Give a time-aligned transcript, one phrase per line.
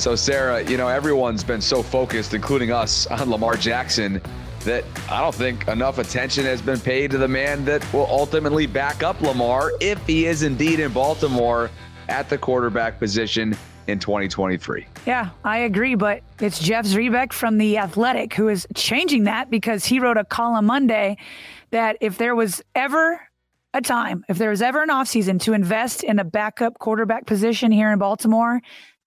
[0.00, 4.22] So, Sarah, you know, everyone's been so focused, including us, on Lamar Jackson
[4.60, 8.66] that I don't think enough attention has been paid to the man that will ultimately
[8.66, 11.70] back up Lamar if he is indeed in Baltimore
[12.08, 13.54] at the quarterback position
[13.88, 14.86] in 2023.
[15.06, 15.96] Yeah, I agree.
[15.96, 20.24] But it's Jeff Zrebiec from The Athletic who is changing that because he wrote a
[20.24, 21.18] column Monday
[21.72, 23.20] that if there was ever
[23.74, 27.70] a time, if there was ever an offseason to invest in a backup quarterback position
[27.70, 28.60] here in Baltimore,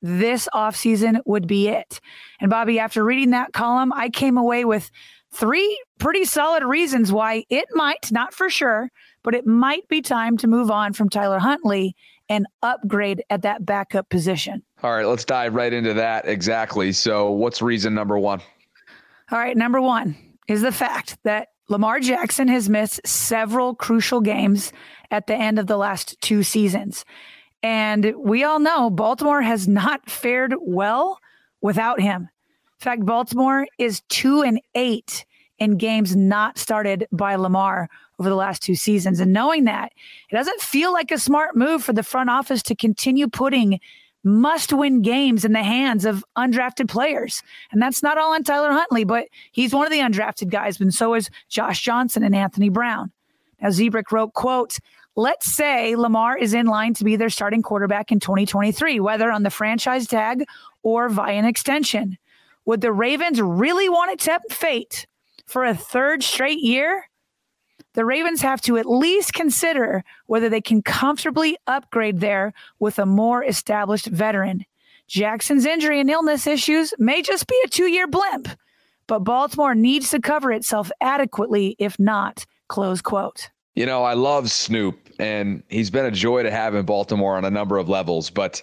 [0.04, 2.00] this offseason would be it.
[2.40, 4.92] And Bobby, after reading that column, I came away with
[5.32, 8.92] three pretty solid reasons why it might, not for sure,
[9.24, 11.96] but it might be time to move on from Tyler Huntley
[12.30, 14.62] and upgrade at that backup position.
[14.84, 16.92] All right, let's dive right into that exactly.
[16.92, 18.42] So, what's reason number one?
[19.31, 20.18] All right, number one
[20.50, 24.74] is the fact that Lamar Jackson has missed several crucial games
[25.12, 27.06] at the end of the last two seasons.
[27.63, 31.18] And we all know Baltimore has not fared well
[31.62, 32.24] without him.
[32.24, 35.25] In fact, Baltimore is two and eight
[35.59, 39.22] in games not started by Lamar over the last two seasons.
[39.22, 39.94] And knowing that,
[40.29, 43.80] it doesn't feel like a smart move for the front office to continue putting
[44.25, 47.41] must win games in the hands of undrafted players.
[47.72, 50.94] And that's not all on Tyler Huntley, but he's one of the undrafted guys, and
[50.94, 53.12] so is Josh Johnson and Anthony Brown.
[53.62, 54.80] Now, Zrebiec wrote, quote,
[55.16, 59.44] Let's say Lamar is in line to be their starting quarterback in 2023, whether on
[59.44, 60.46] the franchise tag
[60.81, 62.18] or via an extension.
[62.66, 65.06] Would the Ravens really want to tempt fate
[65.46, 67.09] for a third straight year?
[67.94, 73.06] The Ravens have to at least consider whether they can comfortably upgrade there with a
[73.06, 74.66] more established veteran.
[75.07, 78.47] Jackson's injury and illness issues may just be a two year blimp,
[79.06, 83.51] but Baltimore needs to cover itself adequately, if not, close quote.
[83.75, 87.45] You know, I love Snoop, and he's been a joy to have in Baltimore on
[87.45, 88.29] a number of levels.
[88.29, 88.61] But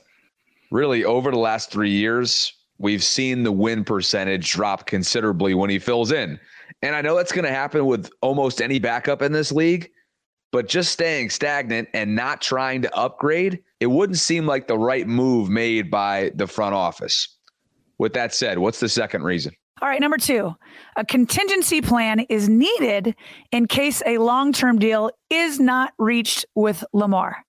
[0.71, 5.79] really, over the last three years, we've seen the win percentage drop considerably when he
[5.79, 6.39] fills in.
[6.83, 9.91] And I know that's going to happen with almost any backup in this league,
[10.53, 15.07] but just staying stagnant and not trying to upgrade, it wouldn't seem like the right
[15.07, 17.37] move made by the front office.
[17.99, 19.55] With that said, what's the second reason?
[19.83, 20.55] All right, number two,
[20.97, 23.15] a contingency plan is needed
[23.51, 27.45] in case a long term deal is not reached with Lamar.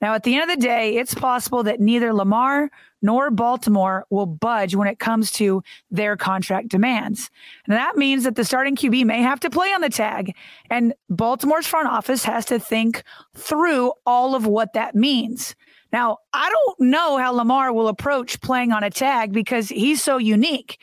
[0.00, 2.70] Now, at the end of the day, it's possible that neither Lamar
[3.02, 7.30] nor Baltimore will budge when it comes to their contract demands.
[7.66, 10.36] And that means that the starting QB may have to play on the tag.
[10.70, 13.02] And Baltimore's front office has to think
[13.36, 15.56] through all of what that means.
[15.92, 20.18] Now, I don't know how Lamar will approach playing on a tag because he's so
[20.18, 20.78] unique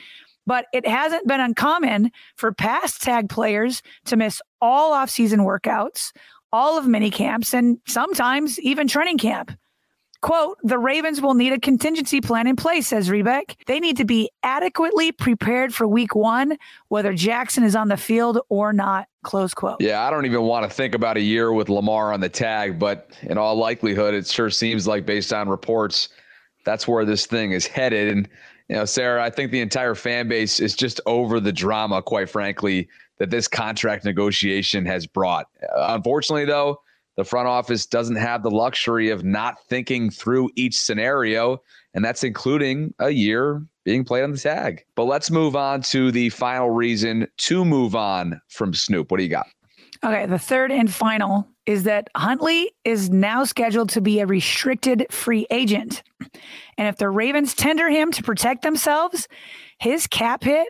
[0.50, 6.12] but it hasn't been uncommon for past tag players to miss all offseason workouts,
[6.52, 9.52] all of mini camps, and sometimes even training camp.
[10.24, 13.58] Quote, the Ravens will need a contingency plan in place, says Zrebiec.
[13.68, 16.58] They need to be adequately prepared for week one,
[16.88, 19.80] whether Jackson is on the field or not, close quote.
[19.80, 22.80] Yeah, I don't even want to think about a year with Lamar on the tag,
[22.80, 26.10] but in all likelihood, it sure seems like based on reports,
[26.66, 28.18] that's where this thing is headed.
[28.18, 28.28] And
[28.70, 32.30] you know, Sarah, I think the entire fan base is just over the drama, quite
[32.30, 32.88] frankly,
[33.18, 35.48] that this contract negotiation has brought.
[35.76, 36.82] Unfortunately, though,
[37.18, 41.62] the front office doesn't have the luxury of not thinking through each scenario,
[41.94, 44.86] and that's including a year being played on the tag.
[44.96, 49.12] But let's move on to the final reason to move on from Snoop.
[49.12, 49.48] What do you got?
[50.06, 55.06] Okay, the third and final is that Huntley is now scheduled to be a restricted
[55.12, 56.02] free agent.
[56.80, 59.28] And if the Ravens tender him to protect themselves,
[59.78, 60.68] his cap hit,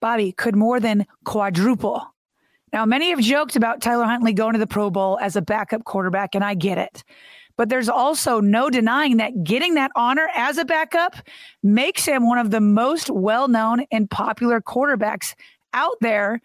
[0.00, 2.04] Bobby, could more than quadruple.
[2.72, 5.84] Now, many have joked about Tyler Huntley going to the Pro Bowl as a backup
[5.84, 7.04] quarterback, and I get it.
[7.56, 11.14] But there's also no denying that getting that honor as a backup
[11.62, 15.36] makes him one of the most well known and popular quarterbacks
[15.72, 16.40] out there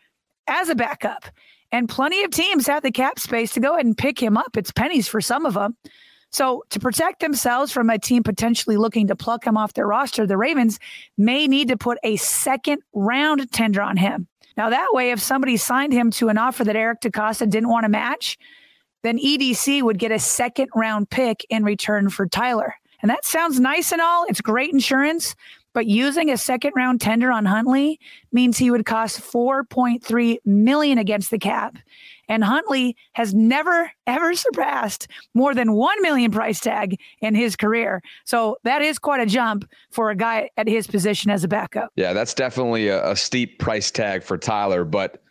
[0.45, 1.25] as a backup.
[1.71, 4.55] And plenty of teams have the cap space to go ahead and pick him up.
[4.55, 5.75] It's pennies for some of them.
[6.29, 10.27] So, to protect themselves from a team potentially looking to pluck him off their roster,
[10.27, 10.77] the Ravens
[11.17, 14.27] may need to put a second round tender on him.
[14.57, 17.85] Now, that way, if somebody signed him to an offer that Eric DeCosta didn't want
[17.85, 18.37] to match,
[19.03, 22.75] then EDC would get a second round pick in return for Tyler.
[23.01, 24.25] And that sounds nice and all.
[24.27, 25.35] It's great insurance,
[25.77, 27.99] but using a second round tender on Huntley
[28.31, 31.77] means he would cost 4.3 million against the cap.
[32.27, 38.01] And Huntley has never ever surpassed more than 1 million price tag in his career.
[38.25, 41.91] So that is quite a jump for a guy at his position as a backup.
[41.95, 45.21] Yeah, that's definitely a, a steep price tag for Tyler, but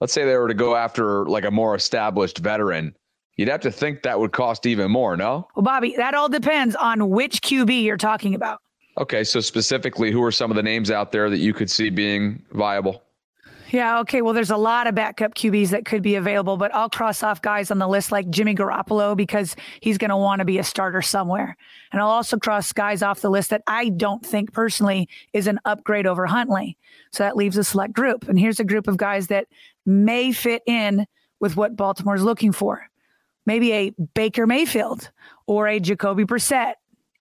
[0.00, 2.94] let's say they were to go after like a more established veteran
[3.36, 5.46] You'd have to think that would cost even more, no?
[5.54, 8.60] Well, Bobby, that all depends on which QB you're talking about.
[8.98, 11.90] Okay, so specifically, who are some of the names out there that you could see
[11.90, 13.02] being viable?
[13.70, 14.22] Yeah, okay.
[14.22, 17.42] Well, there's a lot of backup QBs that could be available, but I'll cross off
[17.42, 20.64] guys on the list like Jimmy Garoppolo because he's going to want to be a
[20.64, 21.56] starter somewhere.
[21.90, 25.58] And I'll also cross guys off the list that I don't think personally is an
[25.64, 26.78] upgrade over Huntley.
[27.10, 28.28] So that leaves a select group.
[28.28, 29.48] And here's a group of guys that
[29.84, 31.06] may fit in
[31.40, 32.88] with what Baltimore's looking for
[33.46, 35.10] maybe a Baker Mayfield
[35.46, 36.74] or a Jacoby Brissett,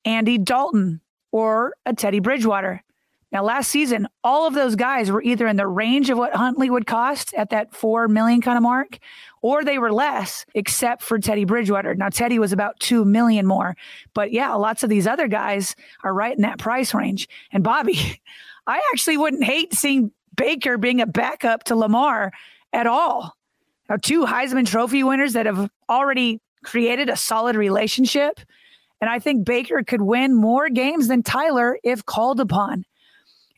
[0.03, 0.99] Andy Dalton,
[1.35, 2.81] or a Teddy Bridgewater.
[3.29, 6.69] Now, last season, all of those guys were either in the range of what Huntley
[6.69, 8.99] would cost at that four million kind of mark,
[9.41, 11.93] or they were less, except for Teddy Bridgewater.
[11.93, 13.75] Now, Teddy was about two million more,
[14.13, 17.27] but yeah, lots of these other guys are right in that price range.
[17.51, 18.21] And Bobby,
[18.67, 22.31] I actually wouldn't hate seeing Baker being a backup to Lamar
[22.71, 23.35] at all.
[23.89, 28.39] Now, two Heisman Trophy winners that have already created a solid relationship.
[29.01, 32.85] And I think Baker could win more games than Tyler if called upon.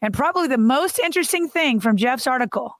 [0.01, 2.73] And probably the most interesting thing from Jeff's article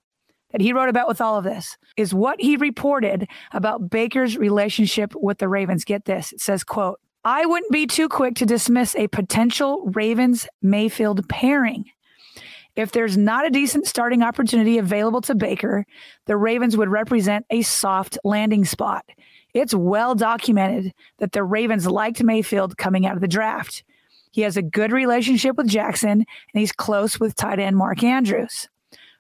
[0.52, 5.14] that he wrote about with all of this is what he reported about Baker's relationship
[5.16, 5.84] with the Ravens.
[5.84, 6.32] Get this.
[6.32, 11.86] It says, quote, I wouldn't be too quick to dismiss a potential Ravens Mayfield pairing.
[12.76, 15.86] If there's not a decent starting opportunity available to Baker,
[16.28, 19.04] the Ravens would represent a soft landing spot.
[19.60, 23.84] It's well documented that the Ravens liked Mayfield coming out of the draft.
[24.32, 28.70] He has a good relationship with Jackson, and he's close with tight end Mark Andrews.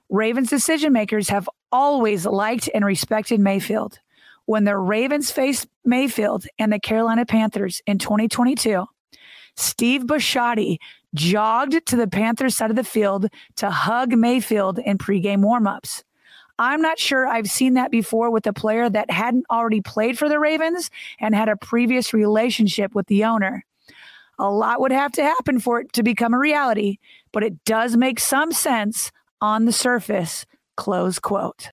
[0.09, 3.99] Ravens decision makers have always liked and respected Mayfield.
[4.45, 8.85] When the Ravens faced Mayfield and the Carolina Panthers in 2022,
[9.55, 10.77] Steve Bisciotti
[11.15, 16.03] jogged to the Panthers side of the field to hug Mayfield in pregame warmups.
[16.59, 20.27] I'm not sure I've seen that before with a player that hadn't already played for
[20.27, 20.89] the Ravens
[21.19, 23.63] and had a previous relationship with the owner.
[24.39, 26.97] A lot would have to happen for it to become a reality,
[27.31, 29.11] but it does make some sense
[29.41, 30.45] on the surface.
[30.75, 31.69] Close quote.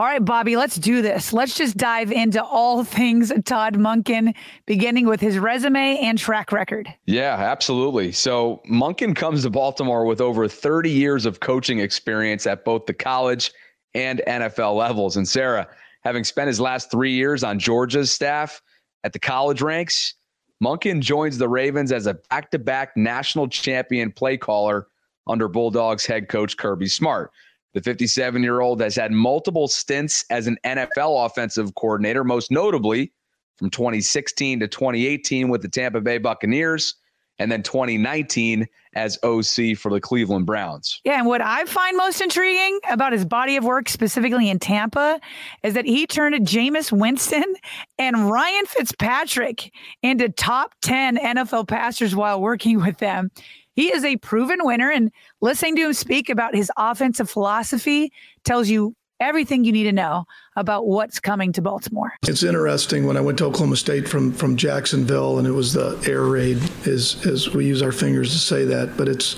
[0.00, 1.30] All right, Bobby, let's do this.
[1.30, 4.34] Let's just dive into all things Todd Monken,
[4.64, 6.88] beginning with his resume and track record.
[7.04, 8.12] Yeah, absolutely.
[8.12, 12.94] So, Monken comes to Baltimore with over 30 years of coaching experience at both the
[12.94, 13.52] college
[13.94, 15.16] and NFL levels.
[15.16, 15.68] And Sarah,
[16.02, 18.62] having spent his last three years on Georgia's staff
[19.04, 20.14] at the college ranks,
[20.62, 24.88] Monken joins the Ravens as a back to back national champion play caller
[25.26, 27.30] under Bulldogs head coach Kirby Smart.
[27.72, 33.12] The 57 year old has had multiple stints as an NFL offensive coordinator, most notably
[33.56, 36.94] from 2016 to 2018 with the Tampa Bay Buccaneers,
[37.40, 41.00] and then 2019 as OC for the Cleveland Browns.
[41.04, 45.18] Yeah, and what I find most intriguing about his body of work, specifically in Tampa,
[45.62, 47.54] is that he turned Jameis Winston
[47.98, 53.30] and Ryan Fitzpatrick into top 10 NFL passers while working with them.
[53.74, 58.12] He is a proven winner, and listening to him speak about his offensive philosophy
[58.44, 60.24] tells you everything you need to know
[60.56, 62.12] about what's coming to Baltimore.
[62.26, 66.02] It's interesting when I went to Oklahoma State from from Jacksonville, and it was the
[66.08, 69.36] air raid, as as we use our fingers to say that, but it's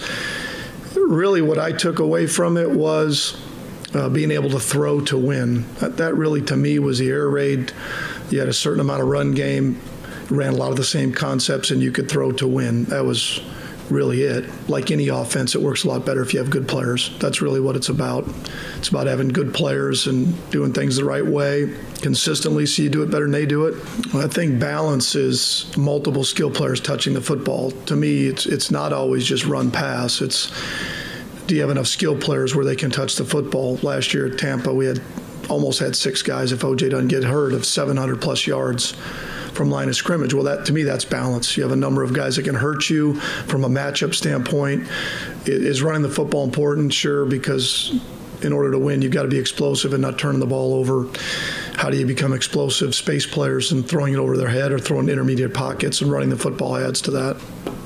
[0.97, 3.37] really what I took away from it was.
[3.95, 5.67] Uh, being able to throw to win.
[5.81, 7.75] That, that really, to me, was the air raid.
[8.31, 9.79] You had a certain amount of run game,
[10.31, 12.85] ran a lot of the same concepts, and you could throw to win.
[12.85, 13.43] That was
[13.91, 14.49] really it.
[14.69, 17.17] Like any offense, it works a lot better if you have good players.
[17.19, 18.29] That's really what it's about.
[18.79, 23.03] It's about having good players and doing things the right way consistently so you do
[23.03, 23.75] it better than they do it.
[24.15, 27.71] I think balance is multiple skill players touching the football.
[27.71, 30.21] To me, it's it's not always just run pass.
[30.21, 30.53] It's
[31.47, 33.77] do you have enough skill players where they can touch the football?
[33.83, 35.03] Last year at Tampa, we had
[35.49, 38.95] almost had six guys if OJ doesn't get hurt of 700 plus yards
[39.55, 40.35] from line of scrimmage.
[40.35, 41.57] Well, that to me, that's balance.
[41.57, 43.15] You have a number of guys that can hurt you
[43.47, 44.89] from a matchup standpoint.
[45.47, 46.93] Is running the football important?
[46.93, 48.01] Sure, because
[48.45, 51.07] in order to win, you've got to be explosive and not turning the ball over.
[51.75, 55.09] How do you become explosive space players and throwing it over their head or throwing
[55.09, 57.37] intermediate pockets and running the football adds to that?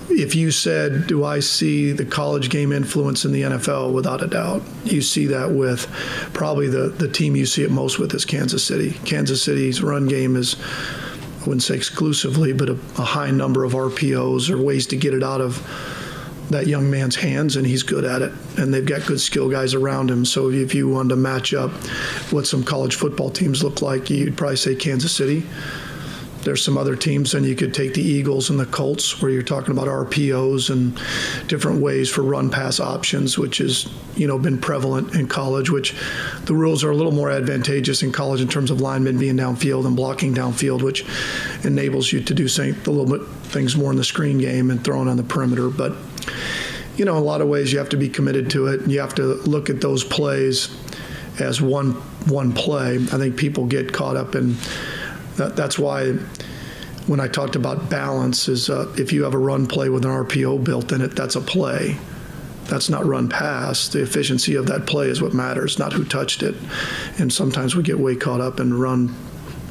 [0.08, 3.92] If you said, Do I see the college game influence in the NFL?
[3.92, 4.62] Without a doubt.
[4.84, 5.86] You see that with
[6.32, 8.92] probably the, the team you see it most with is Kansas City.
[9.04, 10.56] Kansas City's run game is
[11.46, 15.22] Wouldn't say exclusively, but a, a high number of RPOs or ways to get it
[15.22, 15.62] out of
[16.50, 18.32] that young man's hands, and he's good at it.
[18.56, 20.24] And they've got good skill guys around him.
[20.24, 21.70] So if you wanted to match up
[22.30, 25.44] what some college football teams look like, you'd probably say Kansas City.
[26.46, 29.42] There's some other teams, and you could take the Eagles and the Colts, where you're
[29.42, 30.96] talking about RPOs and
[31.48, 35.70] different ways for run pass options, which has you know been prevalent in college.
[35.70, 35.92] Which
[36.44, 39.86] the rules are a little more advantageous in college in terms of linemen being downfield
[39.86, 41.04] and blocking downfield, which
[41.64, 45.08] enables you to do a little bit things more in the screen game and throwing
[45.08, 45.68] on the perimeter.
[45.68, 45.96] But
[46.96, 48.82] you know, in a lot of ways, you have to be committed to it.
[48.82, 50.68] And you have to look at those plays
[51.40, 51.94] as one
[52.28, 52.94] one play.
[52.94, 54.56] I think people get caught up in
[55.36, 56.14] that, that's why
[57.06, 60.10] when I talked about balance is uh, if you have a run play with an
[60.10, 61.96] RPO built in it, that's a play.
[62.64, 63.88] That's not run pass.
[63.88, 66.56] The efficiency of that play is what matters, not who touched it.
[67.18, 69.14] And sometimes we get way caught up in run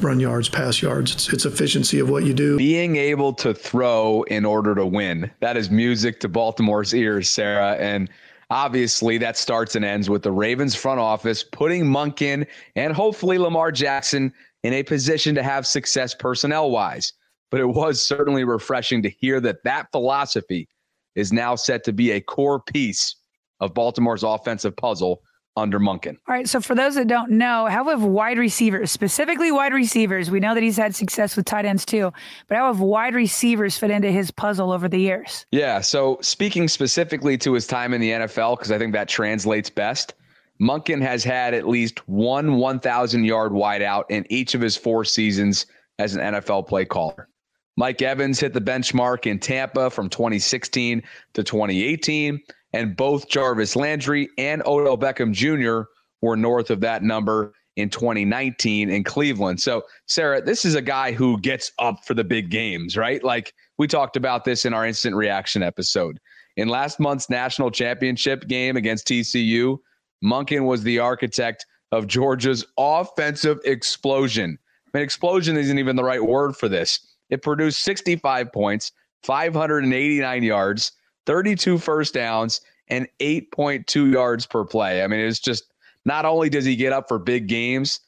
[0.00, 1.12] run yards, pass yards.
[1.12, 2.58] It's, it's efficiency of what you do.
[2.58, 5.30] Being able to throw in order to win.
[5.40, 7.76] That is music to Baltimore's ears, Sarah.
[7.76, 8.10] And
[8.50, 13.72] obviously that starts and ends with the Ravens front office putting Monken and hopefully Lamar
[13.72, 17.12] Jackson in a position to have success personnel wise.
[17.50, 20.68] But it was certainly refreshing to hear that that philosophy
[21.14, 23.16] is now set to be a core piece
[23.60, 25.22] of Baltimore's offensive puzzle
[25.56, 26.16] under Monken.
[26.28, 26.48] All right.
[26.48, 30.54] So for those that don't know, how have wide receivers, specifically wide receivers, we know
[30.54, 32.12] that he's had success with tight ends too,
[32.46, 35.46] but how have wide receivers fit into his puzzle over the years?
[35.50, 35.80] Yeah.
[35.80, 40.14] So speaking specifically to his time in the NFL, because I think that translates best.
[40.60, 45.66] Monken has had at least one 1,000 yard wideout in each of his four seasons
[45.98, 47.28] as an NFL play caller.
[47.76, 51.02] Mike Evans hit the benchmark in Tampa from 2016
[51.34, 52.40] to 2018,
[52.72, 55.88] and both Jarvis Landry and Odell Beckham Jr.
[56.22, 59.60] were north of that number in 2019 in Cleveland.
[59.60, 63.22] So, Sarah, this is a guy who gets up for the big games, right?
[63.22, 66.18] Like we talked about this in our instant reaction episode.
[66.56, 69.78] In last month's national championship game against TCU,
[70.24, 74.58] Monken was the architect of Georgia's offensive explosion.
[74.86, 77.15] I mean, explosion isn't even the right word for this.
[77.30, 78.92] It produced 65 points,
[79.22, 80.92] 589 yards,
[81.26, 85.02] 32 first downs, and 8.2 yards per play.
[85.02, 85.64] I mean, it's just
[86.04, 88.00] not only does he get up for big games,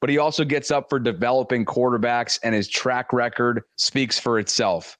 [0.00, 4.96] but he also gets up for developing quarterbacks, and his track record speaks for itself.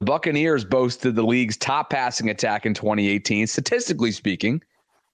[0.00, 4.62] The Buccaneers boasted the league's top passing attack in 2018, statistically speaking.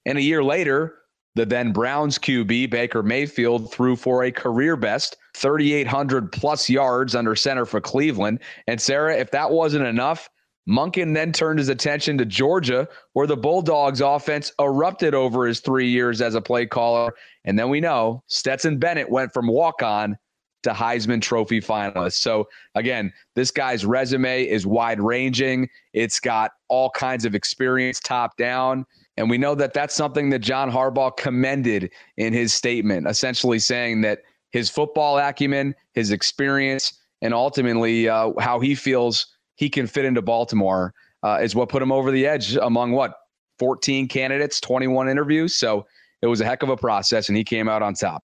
[0.05, 0.97] And a year later,
[1.35, 7.35] the then Browns QB Baker Mayfield threw for a career best 3,800 plus yards under
[7.35, 8.41] center for Cleveland.
[8.67, 10.29] And Sarah, if that wasn't enough,
[10.69, 15.89] Monken then turned his attention to Georgia, where the Bulldogs offense erupted over his three
[15.89, 17.15] years as a play caller.
[17.45, 20.17] And then we know Stetson Bennett went from walk on
[20.63, 22.15] to Heisman Trophy finalist.
[22.15, 28.37] So, again, this guy's resume is wide ranging, it's got all kinds of experience top
[28.37, 28.87] down.
[29.17, 34.01] And we know that that's something that John Harbaugh commended in his statement, essentially saying
[34.03, 39.27] that his football acumen, his experience, and ultimately uh, how he feels
[39.57, 43.15] he can fit into Baltimore uh, is what put him over the edge among what
[43.59, 45.55] 14 candidates, 21 interviews.
[45.55, 45.87] So
[46.21, 48.25] it was a heck of a process, and he came out on top.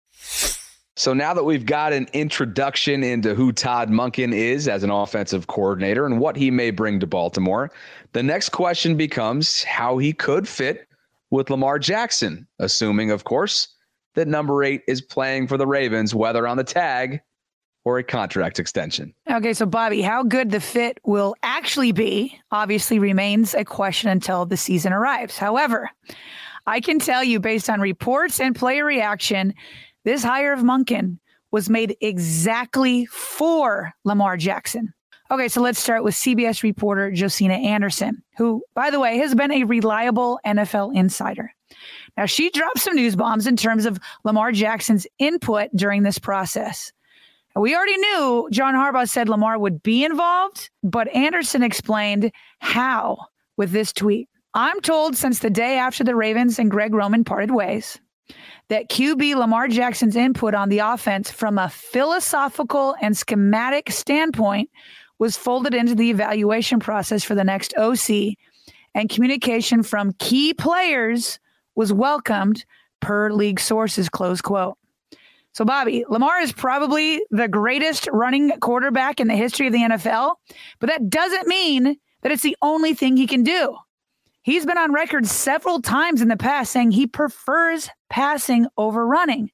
[0.97, 5.45] So now that we've got an introduction into who Todd Monken is as an offensive
[5.45, 7.71] coordinator and what he may bring to Baltimore,
[8.13, 10.87] the next question becomes how he could fit
[11.29, 13.67] with Lamar Jackson, assuming, of course,
[14.15, 17.21] that number eight is playing for the Ravens, whether on the tag
[17.85, 19.13] or a contract extension.
[19.29, 24.47] Okay, so Bobby, how good the fit will actually be obviously remains a question until
[24.47, 25.37] the season arrives.
[25.37, 25.91] However,
[26.65, 29.53] I can tell you based on reports and player reaction
[30.03, 31.19] this hire of Monken
[31.51, 34.93] was made exactly for Lamar Jackson.
[35.29, 39.51] Okay, so let's start with CBS reporter Josina Anderson, who, by the way, has been
[39.51, 41.51] a reliable NFL insider.
[42.15, 46.93] Now, she dropped some news bombs in terms of Lamar Jackson's input during this process.
[47.55, 53.17] We already knew John Harbaugh said Lamar would be involved, but Anderson explained how
[53.57, 54.29] with this tweet.
[54.53, 57.99] I'm told since the day after the Ravens and Greg Roman parted ways
[58.69, 64.69] that QB Lamar Jackson's input on the offense from a philosophical and schematic standpoint
[65.19, 68.35] was folded into the evaluation process for the next OC,
[68.93, 71.39] and communication from key players
[71.75, 72.65] was welcomed
[72.99, 74.77] per league sources, close quote.
[75.53, 80.35] So, Bobby, Lamar is probably the greatest running quarterback in the history of the NFL,
[80.79, 83.75] but that doesn't mean that it's the only thing he can do.
[84.47, 89.51] He's been on record several times in the past saying he prefers passing over running.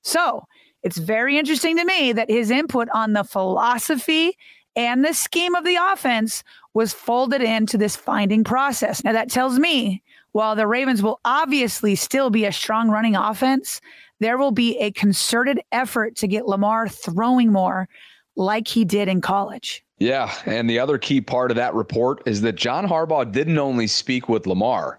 [0.00, 0.46] So,
[0.82, 4.38] it's very interesting to me that his input on the philosophy
[4.74, 6.42] and the scheme of the offense
[6.72, 9.04] was folded into this finding process.
[9.04, 13.82] Now, that tells me while the Ravens will obviously still be a strong running offense,
[14.20, 17.90] there will be a concerted effort to get Lamar throwing more
[18.36, 19.84] like he did in college.
[20.00, 20.34] Yeah.
[20.46, 24.28] And the other key part of that report is that John Harbaugh didn't only speak
[24.28, 24.98] with Lamar.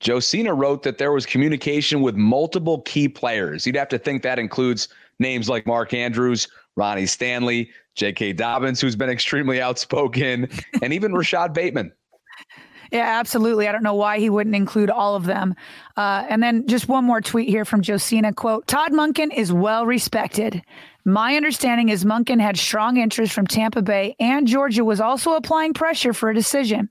[0.00, 3.66] Josina wrote that there was communication with multiple key players.
[3.66, 4.88] You'd have to think that includes
[5.18, 8.32] names like Mark Andrews, Ronnie Stanley, J.K.
[8.32, 10.48] Dobbins, who's been extremely outspoken,
[10.82, 11.92] and even Rashod Bateman.
[12.90, 13.68] Yeah, absolutely.
[13.68, 15.54] I don't know why he wouldn't include all of them.
[15.96, 18.32] Uh, and then just one more tweet here from Josina.
[18.32, 20.60] Quote, Todd Monken is well respected.
[21.04, 25.72] My understanding is Monken had strong interest from Tampa Bay and Georgia was also applying
[25.72, 26.90] pressure for a decision.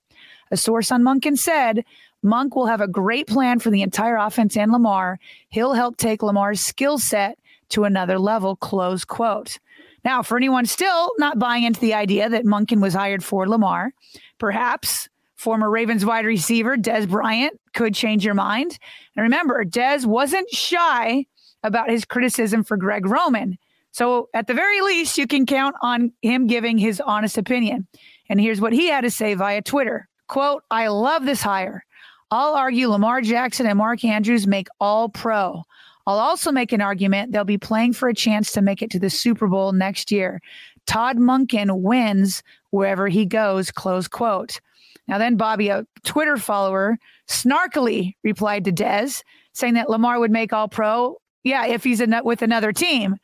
[0.51, 1.85] A source on Monken said,
[2.23, 5.19] Monk will have a great plan for the entire offense and Lamar.
[5.49, 7.37] He'll help take Lamar's skill set
[7.69, 9.59] to another level, close quote.
[10.03, 13.93] Now, for anyone still not buying into the idea that Monken was hired for Lamar,
[14.39, 18.79] perhaps former Ravens wide receiver Dez Bryant could change your mind.
[19.15, 21.25] And remember, Dez wasn't shy
[21.63, 23.57] about his criticism for Greg Roman.
[23.91, 27.87] So, at the very least, you can count on him giving his honest opinion.
[28.29, 31.83] And here's what he had to say via Twitter quote, I love this hire.
[32.31, 35.63] I'll argue Lamar Jackson and Mark Andrews make all pro.
[36.05, 38.99] I'll also make an argument they'll be playing for a chance to make it to
[38.99, 40.39] the Super Bowl next year.
[40.85, 44.59] Todd Monken wins wherever he goes, close quote.
[45.07, 50.53] Now, then Bobby, a Twitter follower, snarkily replied to Dez, saying that Lamar would make
[50.53, 51.17] all pro.
[51.43, 53.17] Yeah, if he's with another team,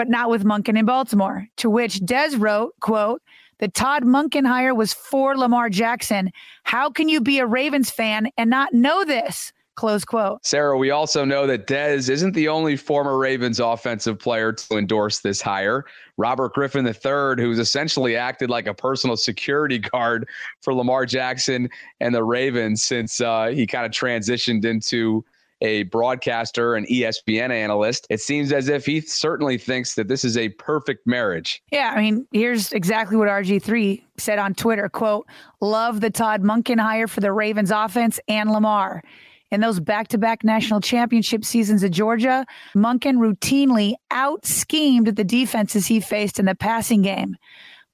[0.00, 1.46] but not with Monken in Baltimore.
[1.58, 3.20] To which Dez wrote, quote,
[3.58, 6.30] the Todd Monken hire was for Lamar Jackson.
[6.62, 9.52] How can you be a Ravens fan and not know this?
[9.74, 10.42] Close quote.
[10.42, 15.18] Sarah, we also know that Dez isn't the only former Ravens offensive player to endorse
[15.18, 15.84] this hire.
[16.16, 20.26] Robert Griffin III, who's essentially acted like a personal security guard
[20.62, 21.68] for Lamar Jackson
[22.00, 25.26] and the Ravens since uh, he kind of transitioned into
[25.60, 28.06] a broadcaster and ESPN analyst.
[28.10, 31.62] It seems as if he certainly thinks that this is a perfect marriage.
[31.70, 35.26] Yeah, I mean, here's exactly what RG3 said on Twitter, quote,
[35.60, 39.02] "Love the Todd Monken hire for the Ravens offense and Lamar."
[39.50, 45.24] In those back to back national championship seasons at Georgia, Monken routinely out schemed the
[45.24, 47.36] defenses he faced in the passing game.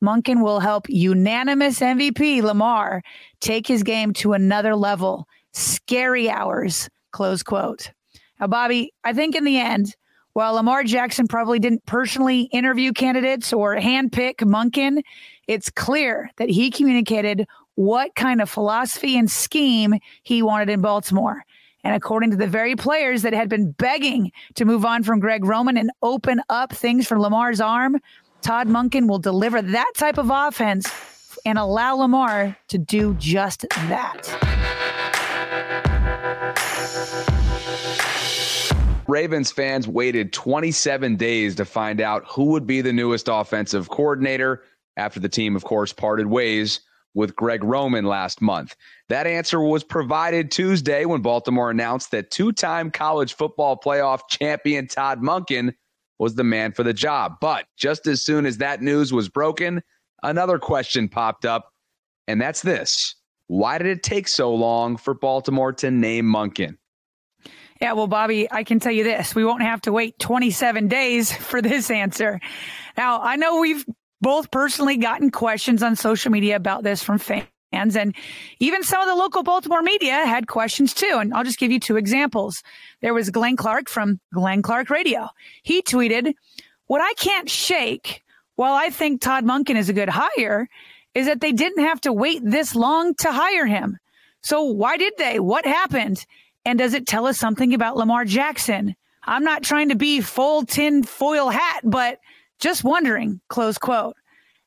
[0.05, 3.03] Monken will help unanimous MVP Lamar
[3.41, 5.27] take his game to another level.
[5.55, 7.93] Scary hours, close quote.
[8.39, 9.97] Now, Bobby, I think in the end,
[10.35, 15.01] while Lamar Jackson probably didn't personally interview candidates or handpick Monken,
[15.49, 21.43] it's clear that he communicated what kind of philosophy and scheme he wanted in Baltimore.
[21.85, 25.47] And according to the very players that had been begging to move on from Greg
[25.47, 27.97] Roman and open up things for Lamar's arm,
[28.43, 30.87] Todd Monken will deliver that type of offense
[31.47, 35.96] and allow Lamar to do just that.
[39.09, 44.65] Ravens fans waited 27 days to find out who would be the newest offensive coordinator
[44.97, 46.81] after the team, of course, parted ways
[47.15, 48.75] with Greg Roman last month?
[49.09, 54.89] That answer was provided Tuesday when Baltimore announced that two time college football playoff champion
[54.89, 55.75] Todd Monken
[56.19, 57.37] was the man for the job.
[57.41, 59.85] But just as soon as that news was broken,
[60.25, 61.73] another question popped up,
[62.27, 63.15] and that's this
[63.47, 66.77] Why did it take so long for Baltimore to name Monken?
[67.81, 69.35] Yeah, well, Bobby, I can tell you this.
[69.35, 72.41] We won't have to wait 27 days for this answer.
[72.97, 73.85] Now, I know we've
[74.21, 77.47] both personally gotten questions on social media about this from fans.
[77.73, 78.15] And
[78.59, 81.19] even some of the local Baltimore media had questions too.
[81.21, 82.63] And I'll just give you two examples.
[83.03, 85.29] There was Glenn Clark from Glenn Clark Radio.
[85.63, 86.33] He tweeted,
[86.87, 88.23] What I can't shake
[88.55, 90.69] while I think Todd Monken is a good hire,
[91.15, 93.99] is that they didn't have to wait this long to hire him.
[94.43, 95.39] So why did they?
[95.39, 96.25] What happened?
[96.67, 98.97] And does it tell us something about Lamar Jackson?
[99.23, 102.19] I'm not trying to be full tin foil hat, but
[102.59, 104.17] just wondering, close quote.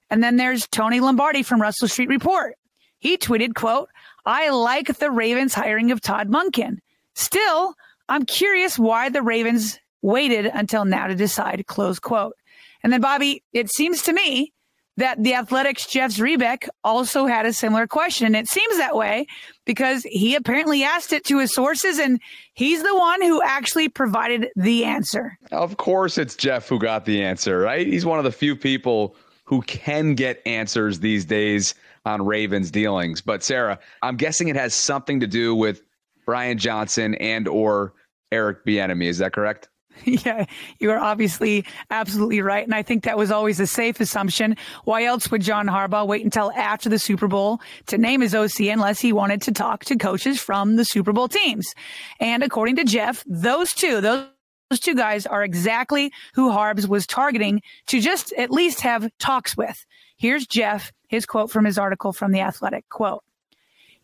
[0.10, 2.56] And then there's Tony Lombardi from Russell Street Report.
[3.00, 3.90] He tweeted, quote,
[4.26, 6.78] I like the Ravens hiring of Todd Monken.
[7.16, 7.76] Still,
[8.08, 12.36] I'm curious why the Ravens waited until now to decide, close quote.
[12.82, 14.54] And then, Bobby, it seems to me
[15.00, 18.28] that the Athletics' Jeff Zrebiec also had a similar question.
[18.28, 19.28] And it seems that way
[19.70, 22.20] because he apparently asked it to his sources and
[22.54, 25.38] he's the one who actually provided the answer.
[25.52, 27.86] Of course, it's Jeff who got the answer, right?
[27.86, 33.22] He's one of the few people who can get answers these days on Ravens dealings.
[33.22, 35.84] But Sarah, I'm guessing it has something to do with
[36.26, 37.94] Brian Johnson and or
[38.32, 39.06] Eric Bieniemy.
[39.06, 39.70] Is that correct?
[40.26, 40.46] Yeah,
[40.80, 42.64] you are obviously absolutely right.
[42.64, 44.58] And I think that was always a safe assumption.
[44.84, 48.62] Why else would John Harbaugh wait until after the Super Bowl to name his OC
[48.62, 51.74] unless he wanted to talk to coaches from the Super Bowl teams?
[52.20, 54.26] And according to Jeff, those two, those
[54.70, 59.58] those two guys are exactly who Harbs was targeting to just at least have talks
[59.58, 59.84] with.
[60.16, 62.88] Here's Jeff, his quote from his article from The Athletic.
[62.90, 63.24] Quote,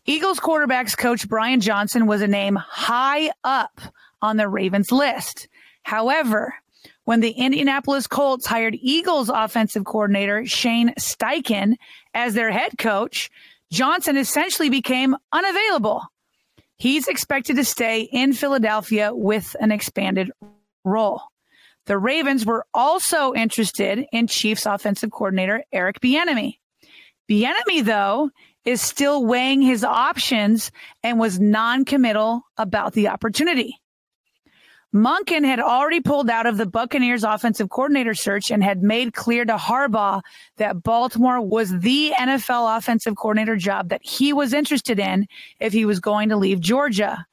[0.06, 3.80] Eagles quarterbacks coach Brian Johnson was a name high up
[4.20, 5.46] on the Ravens list.
[5.86, 6.52] However,
[7.04, 11.76] when the Indianapolis Colts hired Eagles offensive coordinator Shane Steichen
[12.12, 13.30] as their head coach,
[13.70, 16.02] Johnson essentially became unavailable.
[16.76, 20.32] He's expected to stay in Philadelphia with an expanded
[20.82, 21.22] role.
[21.84, 26.58] The Ravens were also interested in Chiefs offensive coordinator Eric Bieniemy.
[27.30, 28.30] Bieniemy, though,
[28.64, 30.72] is still weighing his options
[31.04, 33.80] and was non-committal about the opportunity.
[34.96, 39.44] Monken had already pulled out of the Buccaneers offensive coordinator search and had made clear
[39.44, 40.22] to Harbaugh
[40.56, 45.26] that Baltimore was the NFL offensive coordinator job that he was interested in
[45.60, 47.26] if he was going to leave Georgia.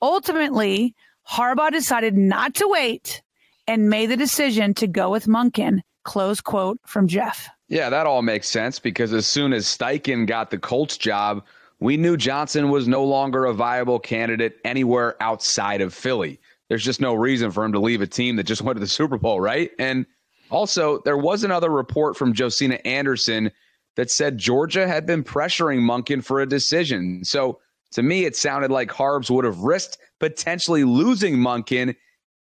[0.00, 0.94] Ultimately,
[1.28, 3.20] Harbaugh decided not to wait
[3.66, 5.80] and made the decision to go with Monken.
[6.04, 7.50] Close quote from Jeff.
[7.68, 11.44] Yeah, that all makes sense because as soon as Steichen got the Colts job,
[11.80, 16.40] we knew Johnson was no longer a viable candidate anywhere outside of Philly.
[16.70, 18.86] There's just no reason for him to leave a team that just went to the
[18.86, 19.70] Super Bowl, right?
[19.78, 20.06] And
[20.48, 23.50] also, there was another report from Josina Anderson
[23.96, 27.24] that said Georgia had been pressuring Monken for a decision.
[27.24, 27.60] So
[27.92, 31.96] to me, it sounded like Harbs would have risked potentially losing Monken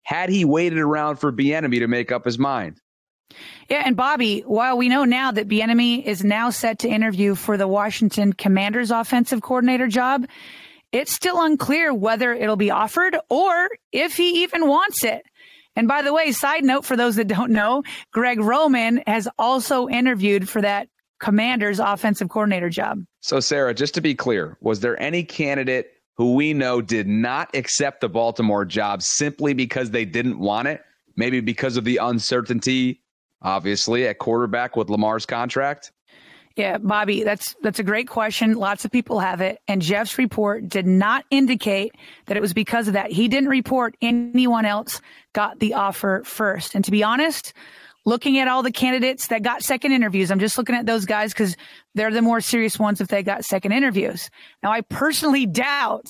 [0.04, 2.80] had he waited around for Bieniemy to make up his mind.
[3.70, 7.58] Yeah, and Bobby, while we know now that Bieniemy is now set to interview for
[7.58, 10.28] the Washington Commanders offensive coordinator job,
[10.92, 15.24] it's still unclear whether it'll be offered or if he even wants it.
[15.76, 19.88] And by the way, side note for those that don't know, Greg Roman has also
[19.88, 23.06] interviewed for that Commanders offensive coordinator job.
[23.22, 27.56] So, Sarah, just to be clear, was there any candidate who we know did not
[27.56, 30.82] accept the Baltimore job simply because they didn't want it?
[31.16, 33.02] Maybe because of the uncertainty,
[33.42, 35.92] obviously, at quarterback with Lamar's contract?
[36.62, 38.54] Yeah, Bobby, that's that's a great question.
[38.54, 41.96] Lots of people have it, and Jeff's report did not indicate
[42.28, 43.12] that it was because of that.
[43.12, 45.02] He didn't report anyone else
[45.34, 46.76] got the offer first.
[46.76, 47.54] And to be honest,
[48.06, 51.34] looking at all the candidates that got second interviews, I'm just looking at those guys
[51.34, 51.58] because
[51.96, 54.30] they're the more serious ones if they got second interviews.
[54.62, 56.06] Now, I personally doubt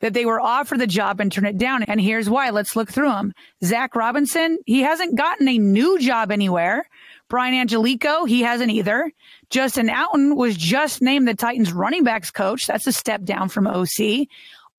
[0.00, 1.84] that they were offered the job and turned it down.
[1.84, 2.50] And here's why.
[2.50, 3.32] Let's look through them.
[3.64, 6.86] Zach Robinson, he hasn't gotten a new job anywhere.
[7.28, 9.12] Brian Angelichio, he hasn't either.
[9.50, 12.66] Justin Outen was just named the Titans running backs coach.
[12.66, 14.28] That's a step down from OC.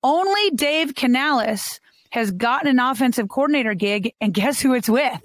[0.02, 1.80] Only Dave Canales
[2.10, 5.22] has gotten an offensive coordinator gig, and guess who it's with?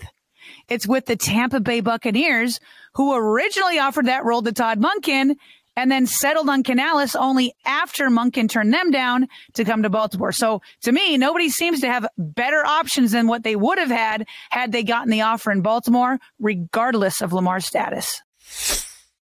[0.67, 2.59] It's with the Tampa Bay Buccaneers,
[2.93, 5.35] who originally offered that role to Todd Monken
[5.75, 10.31] and then settled on Canales only after Monken turned them down to come to Baltimore.
[10.31, 14.27] So to me, nobody seems to have better options than what they would have had
[14.49, 18.21] had they gotten the offer in Baltimore, regardless of Lamar's status.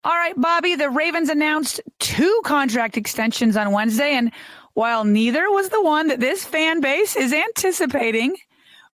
[0.04, 4.14] All right, Bobby, the Ravens announced two contract extensions on Wednesday.
[4.16, 4.32] And
[4.74, 8.36] while neither was the one that this fan base is anticipating,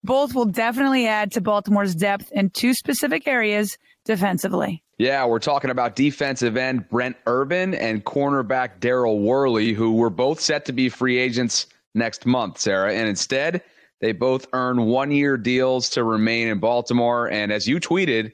[0.03, 4.83] both will definitely add to Baltimore's depth in two specific areas defensively.
[4.97, 10.39] Yeah, we're talking about defensive end Brent Urban and cornerback Daryl Worley, who were both
[10.39, 12.93] set to be free agents next month, Sarah.
[12.93, 13.61] And instead,
[13.99, 17.29] they both earn one year deals to remain in Baltimore.
[17.29, 18.31] And as you tweeted,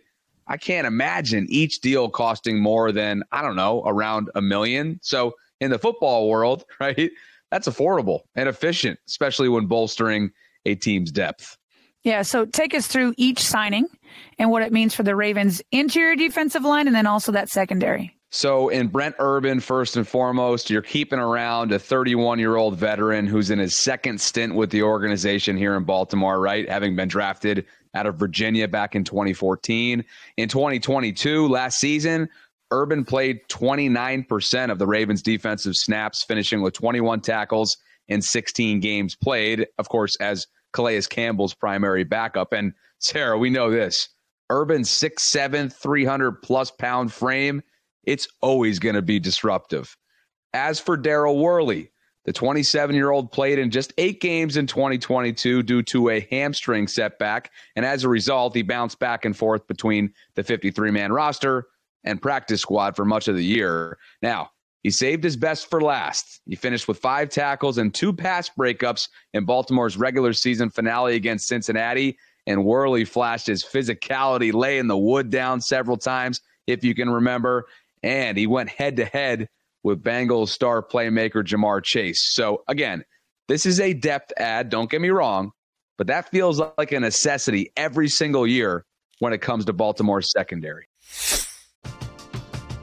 [0.48, 5.00] I can't imagine each deal costing more than, I don't know, around a million.
[5.02, 7.10] So in the football world, right,
[7.50, 10.32] that's affordable and efficient, especially when bolstering
[10.66, 11.58] a team's depth.
[12.04, 13.88] Yeah, so take us through each signing
[14.40, 18.16] and what it means for the Ravens' interior defensive line and then also that secondary.
[18.34, 23.28] So, in Brent Urban, first and foremost, you're keeping around a 31 year old veteran
[23.28, 26.68] who's in his second stint with the organization here in Baltimore, right?
[26.70, 30.06] Having been drafted out of Virginia back in 2014.
[30.38, 32.30] In 2022, last season,
[32.72, 37.76] Urban played 29% of the Ravens' defensive snaps, finishing with 21 tackles
[38.08, 42.54] in 16 games played, of course, as Calais Campbell's primary backup.
[42.54, 44.10] And Sarah, we know this
[44.50, 47.62] Urban 6'7, 300 plus pound frame
[48.04, 49.96] it's always going to be disruptive.
[50.54, 51.92] As for Daryl Worley,
[52.26, 56.88] the 27 year old played in just eight games in 2022 due to a hamstring
[56.88, 57.52] setback.
[57.76, 61.68] And as a result, he bounced back and forth between the 53 man roster
[62.04, 63.98] and practice squad for much of the year.
[64.22, 64.52] Now,
[64.84, 66.42] he saved his best for last.
[66.46, 71.48] He finished with five tackles and two pass breakups in Baltimore's regular season finale against
[71.48, 72.18] Cincinnati.
[72.48, 77.68] And Worley flashed his physicality, laying the wood down several times, if you can remember
[78.04, 79.48] and he went head to head
[79.84, 82.34] with Bengals star playmaker Ja'Marr Chase.
[82.34, 83.04] So again,
[83.48, 85.52] this is a depth ad, don't get me wrong,
[85.98, 88.86] but that feels like a necessity every single year
[89.20, 90.88] when it comes to Baltimore's secondary.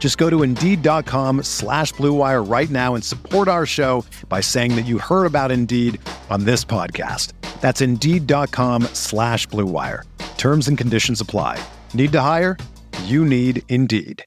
[0.00, 4.86] Just go to Indeed.com slash BlueWire right now and support our show by saying that
[4.86, 7.34] you heard about Indeed on this podcast.
[7.60, 10.02] That's Indeed.com slash BlueWire.
[10.38, 11.62] Terms and conditions apply.
[11.94, 12.56] Need to hire?
[13.04, 14.24] You need Indeed.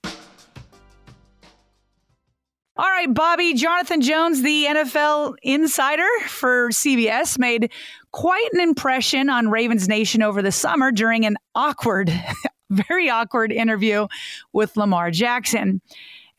[2.75, 3.53] All right, Bobby.
[3.53, 7.71] Jonathan Jones, the NFL insider for CBS, made
[8.11, 12.11] quite an impression on Ravens Nation over the summer during an awkward,
[12.73, 14.07] very awkward interview
[14.51, 15.81] with Lamar Jackson.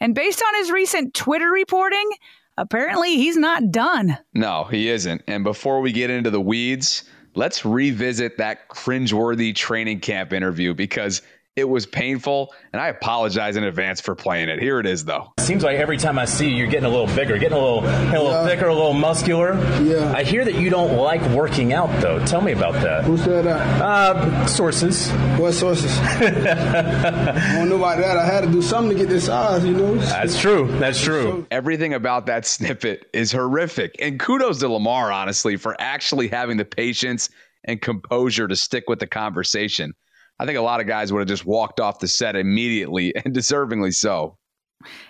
[0.01, 2.11] And based on his recent Twitter reporting,
[2.57, 4.19] apparently he's not done.
[4.35, 5.23] No, he isn't.
[5.27, 11.23] And before we get into the weeds, let's revisit that cringeworthy training camp interview because
[11.57, 14.59] it was painful, and I apologize in advance for playing it.
[14.59, 15.33] Here it is, though.
[15.39, 17.85] Seems like every time I see you, you're getting a little bigger, getting a little,
[17.85, 18.47] a little yeah.
[18.47, 19.55] thicker, a little muscular.
[19.81, 20.13] Yeah.
[20.15, 22.25] I hear that you don't like working out, though.
[22.27, 23.05] Tell me about that.
[23.05, 23.81] Who said that?
[23.81, 25.09] Uh, sources.
[25.39, 25.97] What sources?
[25.99, 28.17] I don't know about that.
[28.17, 29.95] I had to do something to get this size, you know.
[29.97, 30.67] That's true.
[30.79, 31.47] That's true.
[31.53, 36.65] Everything about that snippet is horrific, and kudos to Lamar, honestly, for actually having the
[36.65, 37.29] patience
[37.65, 39.95] and composure to stick with the conversation.
[40.39, 43.35] I think a lot of guys would have just walked off the set immediately and
[43.35, 44.39] deservingly so.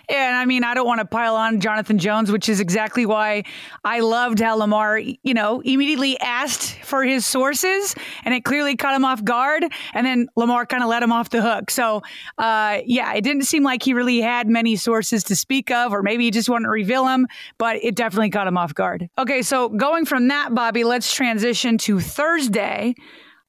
[0.09, 3.05] Yeah, and I mean, I don't want to pile on Jonathan Jones, which is exactly
[3.05, 3.43] why
[3.83, 8.95] I loved how Lamar, you know, immediately asked for his sources, and it clearly caught
[8.95, 9.65] him off guard.
[9.93, 11.71] And then Lamar kind of let him off the hook.
[11.71, 12.03] So,
[12.37, 16.03] uh, yeah, it didn't seem like he really had many sources to speak of, or
[16.03, 19.09] maybe he just wanted to reveal them, but it definitely caught him off guard.
[19.17, 22.95] Okay, so going from that, Bobby, let's transition to Thursday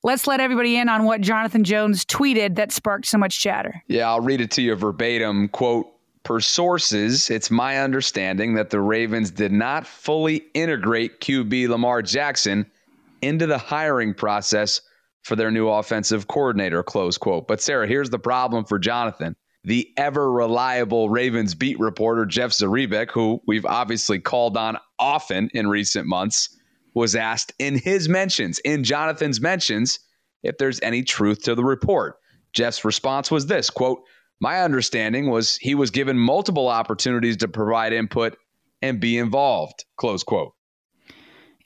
[0.07, 3.83] Let's let everybody in on what Jonathan Jones tweeted that sparked so much chatter.
[3.89, 5.49] Yeah, I'll read it to you verbatim.
[5.49, 5.89] Quote,
[6.23, 12.67] Per sources, it's my understanding that the Ravens did not fully integrate QB Lamar Jackson
[13.21, 14.81] into the hiring process
[15.25, 17.49] for their new offensive coordinator, close quote.
[17.49, 19.35] But Sarah, here's the problem for Jonathan.
[19.65, 25.67] The ever reliable Ravens beat reporter, Jeff Zrebiec, who we've obviously called on often in
[25.67, 26.56] recent months,
[26.97, 30.01] was asked in his mentions, in Jonathan's mentions,
[30.43, 32.17] if there's any truth to the report.
[32.55, 34.01] Jeff's response was this quote,
[34.41, 38.39] My understanding was he was given multiple opportunities to provide input
[38.81, 40.55] and be involved, close quote.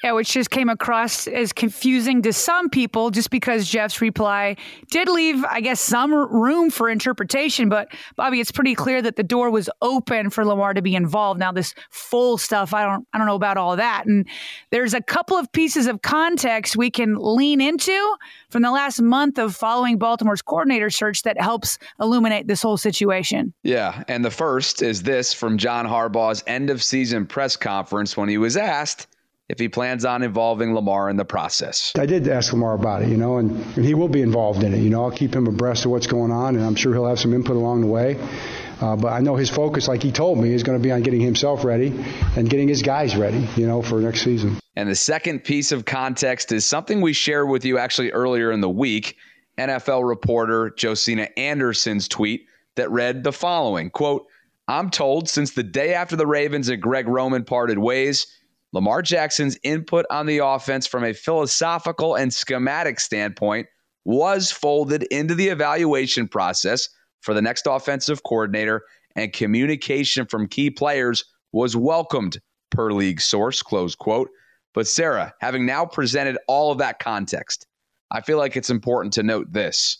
[0.03, 4.57] Yeah, which just came across as confusing to some people just because Jeff's reply
[4.91, 7.69] did leave, I guess, some room for interpretation.
[7.69, 11.39] But Bobby, it's pretty clear that the door was open for Lamar to be involved.
[11.39, 14.07] Now, this full stuff, I don't I don't know about all that.
[14.07, 14.27] And
[14.71, 18.17] there's a couple of pieces of context we can lean into
[18.49, 23.53] from the last month of following Baltimore's coordinator search that helps illuminate this whole situation.
[23.63, 24.03] Yeah.
[24.09, 28.39] And the first is this from John Harbaugh's end of season press conference when he
[28.39, 29.07] was asked
[29.51, 31.93] if he plans on involving Lamar in the process.
[31.99, 34.73] I did ask Lamar about it, you know, and, and he will be involved in
[34.73, 34.79] it.
[34.79, 37.19] You know, I'll keep him abreast of what's going on, and I'm sure he'll have
[37.19, 38.17] some input along the way.
[38.81, 41.03] Uh, but I know his focus, like he told me, is going to be on
[41.03, 41.89] getting himself ready
[42.37, 44.61] and getting his guys ready, you know, for next season.
[44.77, 48.61] And the second piece of context is something we shared with you actually earlier in
[48.61, 49.17] the week.
[49.59, 54.27] NFL reporter Josina Anderson's tweet that read the following quote,
[54.69, 58.29] I'm told since the day after the Ravens and Greg Roman parted ways,
[58.73, 63.67] Lamar Jackson's input on the offense from a philosophical and schematic standpoint
[64.05, 66.89] was folded into the evaluation process
[67.21, 68.83] for the next offensive coordinator,
[69.17, 72.39] and communication from key players was welcomed,
[72.71, 74.31] per league source, close quote.
[74.73, 77.67] But Sarah, having now presented all of that context,
[78.11, 79.99] I feel like it's important to note this.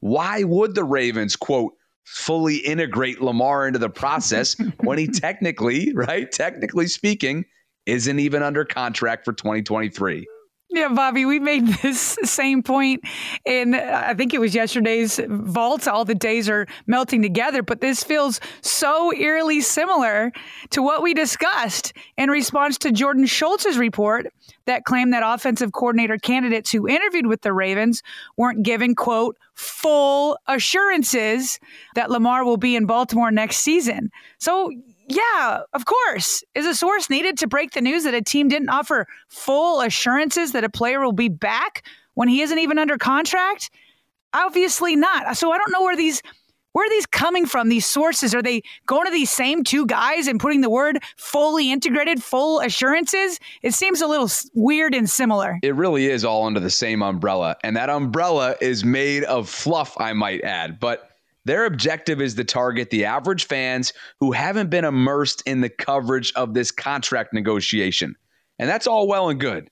[0.00, 1.72] Why would the Ravens, quote,
[2.04, 7.44] fully integrate Lamar into the process when he technically, right, technically speaking,
[7.86, 10.26] isn't even under contract for 2023.
[10.74, 13.04] Yeah, Bobby, we made this same point
[13.44, 15.86] in, I think it was yesterday's vault.
[15.86, 20.32] All the days are melting together, but this feels so eerily similar
[20.70, 24.26] to what we discussed in response to Jordan Schultz's report
[24.66, 28.02] that claimed that offensive coordinator candidates who interviewed with the Ravens
[28.36, 31.60] weren't given, quote, full assurances
[31.94, 34.10] that Lamar will be in Baltimore next season.
[34.38, 34.72] So,
[35.08, 36.42] yeah, of course.
[36.54, 40.52] Is a source needed to break the news that a team didn't offer full assurances
[40.52, 43.70] that a player will be back when he isn't even under contract?
[44.32, 45.36] Obviously not.
[45.36, 46.22] So I don't know where these
[46.74, 47.68] where are these coming from?
[47.68, 51.70] These sources are they going to these same two guys and putting the word fully
[51.70, 53.38] integrated, full assurances?
[53.62, 55.60] It seems a little weird and similar.
[55.62, 59.94] It really is all under the same umbrella, and that umbrella is made of fluff,
[60.00, 61.13] I might add, but
[61.44, 66.32] their objective is to target the average fans who haven't been immersed in the coverage
[66.34, 68.14] of this contract negotiation.
[68.58, 69.68] And that's all well and good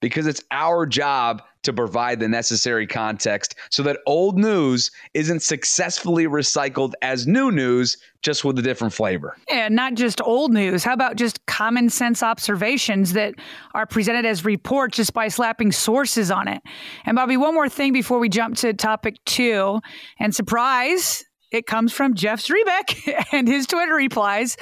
[0.00, 6.26] because it's our job to provide the necessary context so that old news isn't successfully
[6.26, 9.36] recycled as new news just with a different flavor.
[9.48, 10.82] Yeah, not just old news.
[10.82, 13.34] How about just common sense observations that
[13.74, 16.62] are presented as reports just by slapping sources on it?
[17.06, 19.80] And Bobby, one more thing before we jump to topic two.
[20.18, 24.56] And surprise, it comes from Jeff Zrebiec and his Twitter replies.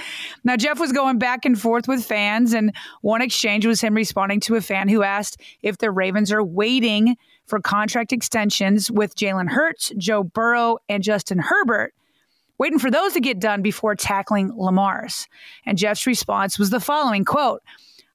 [0.44, 4.40] Now, Jeff was going back and forth with fans, and one exchange was him responding
[4.40, 9.48] to a fan who asked if the Ravens are waiting for contract extensions with Jalen
[9.48, 11.94] Hurts, Joe Burrow, and Justin Herbert,
[12.58, 15.28] waiting for those to get done before tackling Lamar's.
[15.64, 17.62] And Jeff's response was the following quote,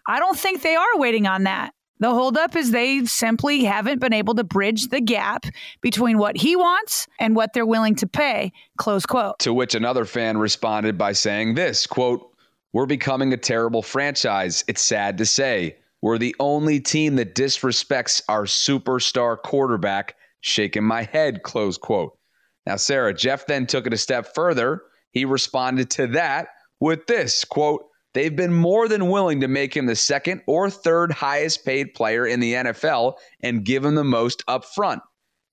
[0.07, 1.73] I don't think they are waiting on that.
[2.01, 5.45] The holdup is they simply haven't been able to bridge the gap
[5.81, 8.53] between what he wants and what they're willing to pay.
[8.77, 9.37] Close quote.
[9.37, 12.33] To which another fan responded by saying this quote,
[12.73, 14.63] We're becoming a terrible franchise.
[14.67, 15.77] It's sad to say.
[16.01, 20.15] We're the only team that disrespects our superstar quarterback.
[20.39, 22.17] Shaking my head, close quote.
[22.65, 24.81] Now, Sarah, Jeff then took it a step further.
[25.11, 26.47] He responded to that
[26.79, 31.11] with this quote, They've been more than willing to make him the second or third
[31.11, 35.01] highest paid player in the NFL and give him the most up front.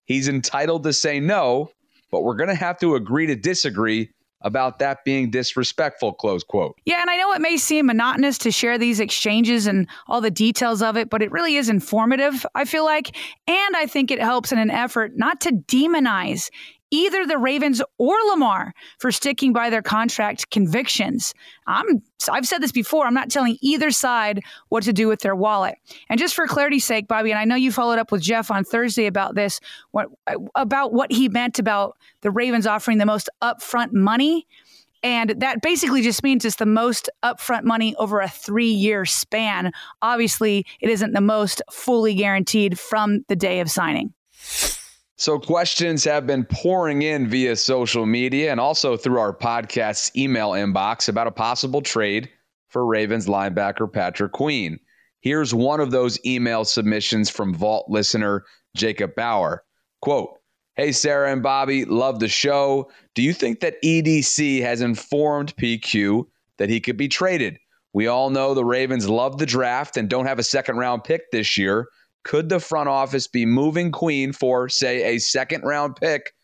[0.07, 1.71] He's entitled to say no,
[2.11, 4.11] but we're going to have to agree to disagree
[4.43, 6.77] about that being disrespectful, close quote.
[6.85, 10.31] Yeah, and I know it may seem monotonous to share these exchanges and all the
[10.31, 13.17] details of it, but it really is informative, I feel like.
[13.49, 16.51] And I think it helps in an effort not to demonize
[16.91, 21.35] either the Ravens or Lamar for sticking by their contract convictions.
[21.67, 25.37] I'm I've said this before, I'm not telling either side what to do with their
[25.37, 25.77] wallet.
[26.09, 28.65] And just for clarity's sake, Bobby, and I know you followed up with Jeff on
[28.65, 29.61] Thursday about this,
[29.93, 30.09] what
[30.55, 34.47] about what he meant about the Ravens offering the most upfront money.
[35.03, 39.73] And that basically just means it's the most upfront money over a three year span.
[40.03, 44.13] Obviously, it isn't the most fully guaranteed from the day of signing.
[45.21, 50.51] So, questions have been pouring in via social media and also through our podcast's email
[50.51, 52.31] inbox about a possible trade
[52.69, 54.79] for Ravens linebacker Patrick Queen.
[55.19, 58.45] Here's one of those email submissions from Vault listener
[58.77, 59.65] Jacob Bauer.
[60.03, 60.39] Quote,
[60.77, 62.89] Hey, Sarah and Bobby, love the show.
[63.17, 66.27] Do you think that EDC has informed PQ
[66.59, 67.59] that he could be traded?
[67.93, 71.33] We all know the Ravens love the draft and don't have a second round pick
[71.33, 71.89] this year.
[72.25, 76.35] Could the front office be moving Queen for, say, a second round pick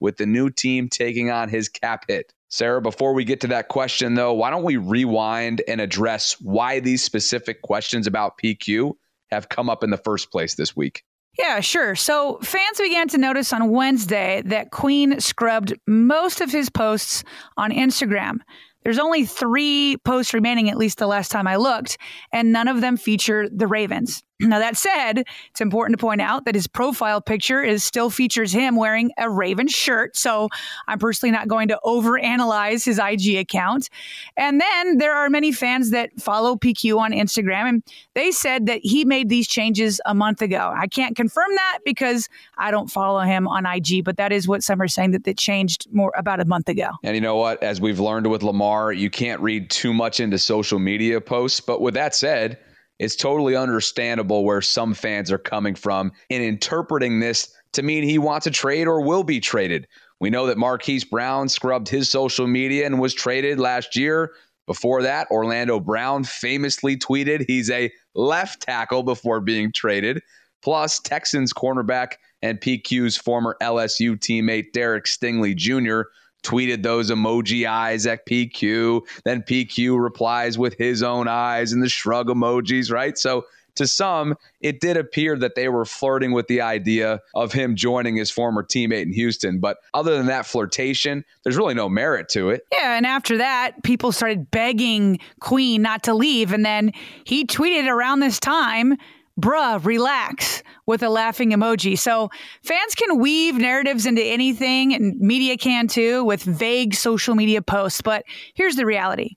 [0.00, 2.32] with the new team taking on his cap hit?
[2.48, 6.80] Sarah, before we get to that question, though, why don't we rewind and address why
[6.80, 8.92] these specific questions about PQ
[9.30, 11.02] have come up in the first place this week?
[11.38, 11.94] Yeah, sure.
[11.96, 17.24] So fans began to notice on Wednesday that Queen scrubbed most of his posts
[17.56, 18.38] on Instagram.
[18.84, 21.98] There's only three posts remaining, at least the last time I looked,
[22.32, 24.22] and none of them feature the Ravens.
[24.46, 28.52] Now, that said, it's important to point out that his profile picture is still features
[28.52, 30.16] him wearing a Raven shirt.
[30.16, 30.48] So
[30.86, 33.88] I'm personally not going to overanalyze his IG account.
[34.36, 37.82] And then there are many fans that follow PQ on Instagram, and
[38.14, 40.72] they said that he made these changes a month ago.
[40.74, 42.28] I can't confirm that because
[42.58, 45.38] I don't follow him on IG, but that is what some are saying that that
[45.38, 46.90] changed more about a month ago.
[47.02, 47.62] And you know what?
[47.62, 51.60] As we've learned with Lamar, you can't read too much into social media posts.
[51.60, 52.58] But with that said,
[52.98, 58.18] it's totally understandable where some fans are coming from in interpreting this to mean he
[58.18, 59.86] wants a trade or will be traded.
[60.18, 64.32] We know that Marquise Brown scrubbed his social media and was traded last year.
[64.66, 70.22] Before that, Orlando Brown famously tweeted he's a left tackle before being traded.
[70.62, 76.08] Plus, Texans cornerback and PQ's former LSU teammate Derek Stingley Jr
[76.46, 79.02] tweeted those emoji eyes at PQ.
[79.24, 83.18] Then PQ replies with his own eyes and the shrug emojis, right?
[83.18, 87.76] So to some, it did appear that they were flirting with the idea of him
[87.76, 89.58] joining his former teammate in Houston.
[89.58, 92.66] But other than that flirtation, there's really no merit to it.
[92.72, 92.96] Yeah.
[92.96, 96.52] And after that, people started begging Queen not to leave.
[96.52, 96.92] And then
[97.24, 98.96] he tweeted around this time
[99.40, 101.98] bruh, relax with a laughing emoji.
[101.98, 102.30] So
[102.62, 108.00] fans can weave narratives into anything, and media can too with vague social media posts.
[108.00, 108.24] But
[108.54, 109.36] here's the reality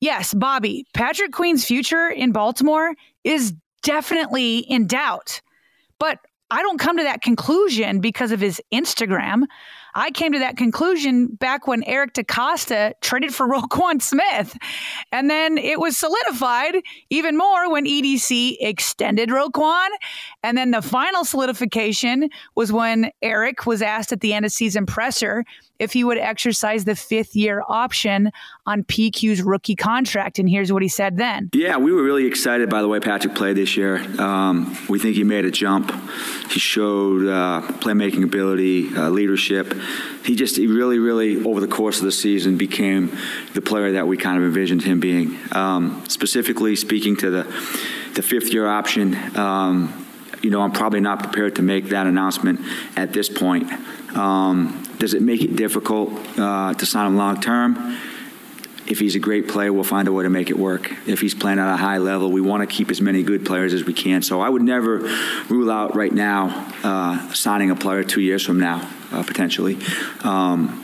[0.00, 5.40] yes, Bobby, Patrick Queen's future in Baltimore is definitely in doubt.
[5.98, 6.18] But
[6.50, 9.44] I don't come to that conclusion because of his Instagram.
[9.94, 14.56] I came to that conclusion back when Eric DeCosta traded for Roquan Smith.
[15.12, 16.76] And then it was solidified
[17.10, 19.88] even more when EDC extended Roquan.
[20.42, 24.86] And then the final solidification was when Eric was asked at the end of season
[24.86, 25.44] presser
[25.78, 28.30] if he would exercise the fifth year option
[28.66, 30.38] on PQ's rookie contract.
[30.38, 31.50] And here's what he said then.
[31.52, 33.98] Yeah, we were really excited by the way Patrick played this year.
[34.20, 35.92] Um, we think he made a jump.
[36.50, 39.74] He showed uh, playmaking ability, uh, leadership.
[40.24, 43.16] He just, he really, really, over the course of the season, became
[43.52, 45.38] the player that we kind of envisioned him being.
[45.52, 47.42] Um, specifically speaking to the,
[48.14, 50.06] the fifth year option, um,
[50.42, 52.60] you know, I'm probably not prepared to make that announcement
[52.96, 53.72] at this point.
[54.14, 57.98] Um, does it make it difficult uh, to sign him long term?
[58.86, 60.92] If he's a great player, we'll find a way to make it work.
[61.08, 63.72] If he's playing at a high level, we want to keep as many good players
[63.72, 64.20] as we can.
[64.20, 64.98] So I would never
[65.48, 69.78] rule out right now uh, signing a player two years from now, uh, potentially.
[70.22, 70.83] Um,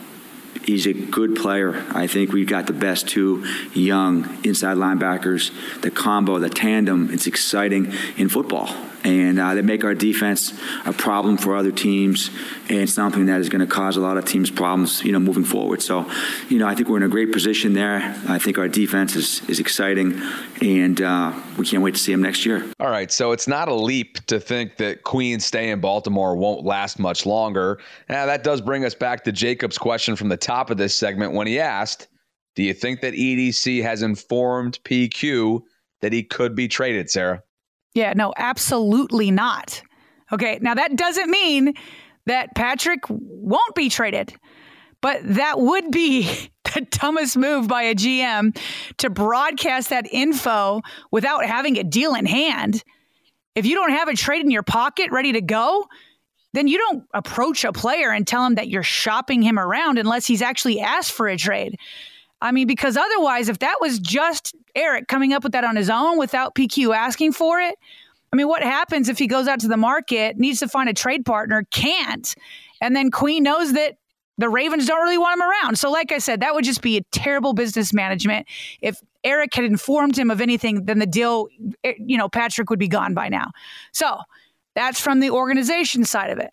[0.65, 1.85] he's a good player.
[1.89, 5.51] I think we've got the best two young inside linebackers.
[5.81, 8.69] The combo, the tandem, it's exciting in football
[9.03, 10.53] and uh, they make our defense
[10.85, 12.29] a problem for other teams
[12.69, 15.43] and something that is going to cause a lot of teams problems, you know, moving
[15.43, 15.81] forward.
[15.81, 16.09] So,
[16.49, 18.15] you know, I think we're in a great position there.
[18.27, 20.21] I think our defense is, is exciting,
[20.61, 22.63] and uh, we can't wait to see them next year.
[22.79, 26.63] All right, so it's not a leap to think that Queen's stay in Baltimore won't
[26.63, 27.79] last much longer.
[28.07, 31.33] Now, that does bring us back to Jacob's question from the top of this segment
[31.33, 32.07] when he asked,
[32.55, 35.61] do you think that EDC has informed PQ
[36.01, 37.41] that he could be traded, Sarah?
[37.93, 39.81] Yeah, no, absolutely not.
[40.31, 41.73] Okay, now that doesn't mean
[42.25, 44.33] that Patrick won't be traded,
[45.01, 46.23] but that would be
[46.73, 48.57] the dumbest move by a GM
[48.97, 50.81] to broadcast that info
[51.11, 52.83] without having a deal in hand.
[53.55, 55.85] If you don't have a trade in your pocket ready to go,
[56.53, 60.25] then you don't approach a player and tell him that you're shopping him around unless
[60.25, 61.77] he's actually asked for a trade.
[62.41, 65.89] I mean, because otherwise, if that was just Eric coming up with that on his
[65.89, 67.75] own without PQ asking for it,
[68.33, 70.93] I mean, what happens if he goes out to the market, needs to find a
[70.93, 72.33] trade partner, can't,
[72.79, 73.97] and then Queen knows that
[74.37, 75.77] the Ravens don't really want him around.
[75.77, 78.47] So, like I said, that would just be a terrible business management.
[78.81, 81.47] If Eric had informed him of anything, then the deal,
[81.83, 83.51] eh, you know, Patrick would be gone by now.
[83.91, 84.17] So,
[84.75, 86.49] that's from the organization side of it.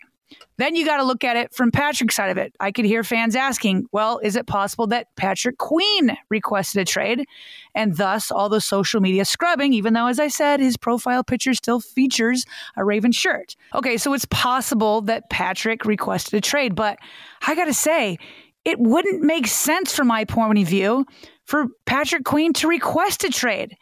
[0.57, 2.53] Then you got to look at it from Patrick's side of it.
[2.59, 7.25] I could hear fans asking, well, is it possible that Patrick Queen requested a trade
[7.73, 11.53] and thus all the social media scrubbing, even though, as I said, his profile picture
[11.53, 12.45] still features
[12.75, 13.55] a Raven shirt?
[13.73, 16.99] Okay, so it's possible that Patrick requested a trade, but
[17.47, 18.17] I got to say,
[18.65, 21.05] it wouldn't make sense from my point of view
[21.45, 23.75] for Patrick Queen to request a trade.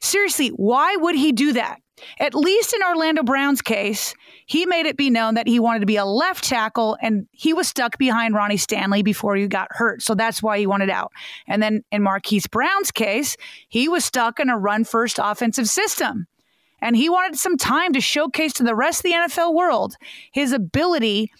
[0.00, 1.78] Seriously, why would he do that?
[2.18, 4.14] At least in Orlando Brown's case,
[4.46, 7.52] he made it be known that he wanted to be a left tackle and he
[7.52, 10.02] was stuck behind Ronnie Stanley before he got hurt.
[10.02, 11.12] So that's why he wanted out.
[11.46, 13.36] And then in Marquise Brown's case,
[13.68, 16.26] he was stuck in a run first offensive system.
[16.80, 19.96] And he wanted some time to showcase to the rest of the NFL world
[20.32, 21.30] his ability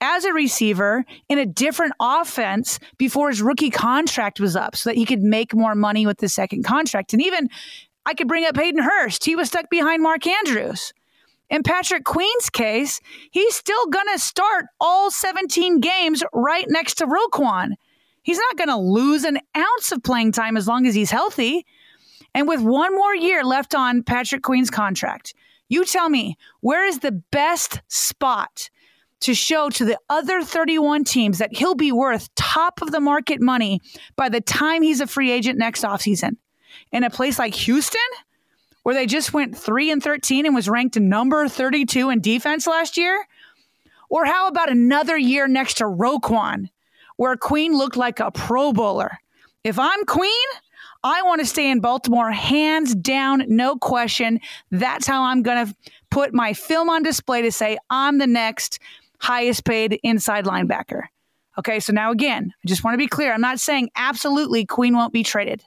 [0.00, 4.96] as a receiver in a different offense before his rookie contract was up so that
[4.96, 7.12] he could make more money with the second contract.
[7.12, 7.48] And even
[8.06, 9.24] I could bring up Hayden Hurst.
[9.24, 10.92] He was stuck behind Mark Andrews.
[11.50, 13.00] In Patrick Queen's case,
[13.30, 17.72] he's still going to start all 17 games right next to Roquan.
[18.22, 21.66] He's not going to lose an ounce of playing time as long as he's healthy.
[22.34, 25.34] And with one more year left on Patrick Queen's contract,
[25.68, 28.70] you tell me where is the best spot
[29.20, 33.40] to show to the other 31 teams that he'll be worth top of the market
[33.40, 33.80] money
[34.16, 36.36] by the time he's a free agent next offseason?
[36.92, 38.00] In a place like Houston,
[38.82, 42.96] where they just went 3 and 13 and was ranked number 32 in defense last
[42.96, 43.26] year?
[44.08, 46.68] Or how about another year next to Roquan,
[47.16, 49.18] where Queen looked like a Pro Bowler?
[49.64, 50.30] If I'm Queen,
[51.02, 54.40] I want to stay in Baltimore hands down, no question.
[54.70, 55.74] That's how I'm going to
[56.10, 58.78] put my film on display to say I'm the next
[59.18, 61.04] highest paid inside linebacker.
[61.58, 63.32] Okay, so now again, I just want to be clear.
[63.32, 65.62] I'm not saying absolutely Queen won't be traded.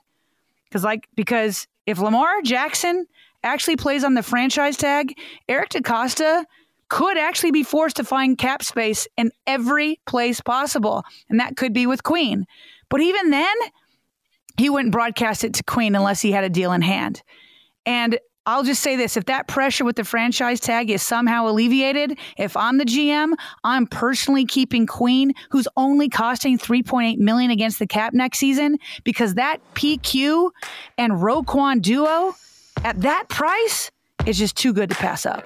[0.69, 3.05] Because like because if Lamar Jackson
[3.43, 6.45] actually plays on the franchise tag, Eric DeCosta
[6.89, 11.03] could actually be forced to find cap space in every place possible.
[11.29, 12.45] And that could be with Queen.
[12.89, 13.55] But even then,
[14.57, 17.21] he wouldn't broadcast it to Queen unless he had a deal in hand.
[17.85, 22.17] And I'll just say this if that pressure with the franchise tag is somehow alleviated,
[22.37, 23.33] if I'm the GM,
[23.65, 29.33] I'm personally keeping Queen, who's only costing 3.8 million against the cap next season, because
[29.33, 30.51] that PQ
[30.97, 32.35] and Roquan duo
[32.85, 33.91] at that price
[34.25, 35.43] is just too good to pass up.